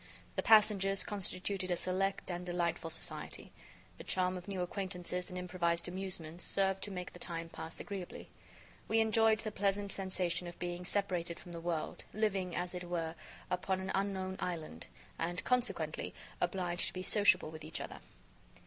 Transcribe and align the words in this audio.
The 0.35 0.41
passengers 0.41 1.03
constituted 1.03 1.69
a 1.69 1.75
select 1.75 2.31
and 2.31 2.43
delightful 2.43 2.89
society. 2.89 3.51
The 3.99 4.03
charm 4.03 4.35
of 4.35 4.47
new 4.47 4.61
acquaintances 4.61 5.29
and 5.29 5.37
improvised 5.37 5.87
amusements 5.87 6.43
served 6.43 6.81
to 6.85 6.89
make 6.91 7.13
the 7.13 7.19
time 7.19 7.49
pass 7.49 7.79
agreeably. 7.79 8.31
We 8.87 8.99
enjoyed 8.99 9.41
the 9.41 9.51
pleasant 9.51 9.91
sensation 9.91 10.47
of 10.47 10.57
being 10.57 10.85
separated 10.85 11.39
from 11.39 11.51
the 11.51 11.61
world, 11.61 12.03
living, 12.15 12.55
as 12.55 12.73
it 12.73 12.85
were, 12.85 13.13
upon 13.51 13.79
an 13.79 13.91
unknown 13.93 14.37
island, 14.39 14.87
and 15.19 15.43
consequently 15.43 16.15
obliged 16.41 16.87
to 16.87 16.93
be 16.93 17.03
sociable 17.03 17.51
with 17.51 17.63
each 17.63 17.79
other. 17.79 17.99